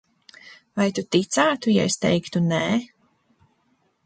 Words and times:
"Vai 0.79 0.87
tu 0.99 1.03
ticētu, 1.15 1.75
ja 1.75 1.85
es 1.91 1.99
teiktu 2.07 2.43
"nē"?" 2.47 2.63